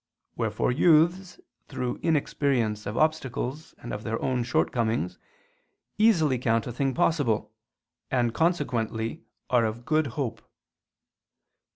Wherefore 0.35 0.71
youths, 0.71 1.39
through 1.67 1.99
inexperience 2.01 2.87
of 2.87 2.97
obstacles 2.97 3.75
and 3.77 3.93
of 3.93 4.01
their 4.01 4.19
own 4.19 4.41
shortcomings, 4.43 5.19
easily 5.99 6.39
count 6.39 6.65
a 6.65 6.71
thing 6.71 6.95
possible; 6.95 7.53
and 8.09 8.33
consequently 8.33 9.21
are 9.51 9.63
of 9.63 9.85
good 9.85 10.07
hope. 10.17 10.41